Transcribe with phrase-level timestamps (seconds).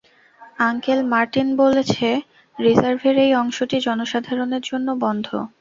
[0.59, 2.07] Uncle Martin বলেছে
[2.57, 5.27] রিজার্ভের এই অংশটি জনসাধারণের জন্য বন্ধ।